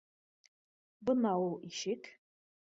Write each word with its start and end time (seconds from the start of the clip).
Бына 1.09 1.35
ул 1.43 1.55
ишек 1.69 2.11